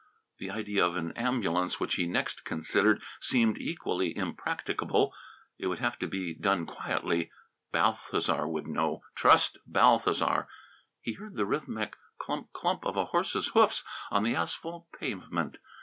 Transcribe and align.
The 0.39 0.49
idea 0.49 0.83
of 0.83 0.95
an 0.95 1.11
ambulance, 1.11 1.79
which 1.79 1.93
he 1.93 2.07
next 2.07 2.43
considered, 2.43 3.03
seemed 3.19 3.59
equally 3.59 4.17
impracticable. 4.17 5.13
It 5.59 5.67
would 5.67 5.77
have 5.77 5.99
to 5.99 6.07
be 6.07 6.33
done 6.33 6.65
quietly; 6.65 7.31
Balthasar 7.71 8.47
would 8.47 8.65
know. 8.65 9.01
Trust 9.13 9.59
Balthasar! 9.67 10.47
He 11.01 11.13
heard 11.13 11.35
the 11.35 11.45
rhythmic 11.45 11.97
clump 12.17 12.51
clump 12.51 12.83
of 12.83 12.97
a 12.97 13.05
horse's 13.13 13.49
hoofs 13.49 13.83
on 14.09 14.23
the 14.23 14.33
asphalt 14.33 14.87
pavement. 14.91 15.57